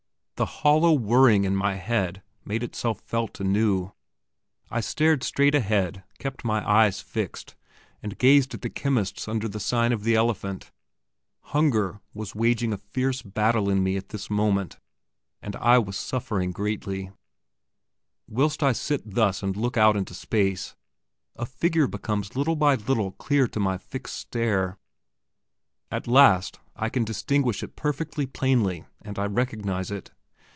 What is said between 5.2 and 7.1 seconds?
straight ahead, kept my eyes